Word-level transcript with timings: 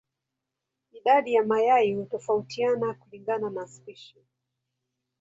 Idadi 0.93 1.33
ya 1.33 1.43
mayai 1.43 1.93
hutofautiana 1.95 2.93
kulingana 2.93 3.49
na 3.49 3.67
spishi. 3.67 4.19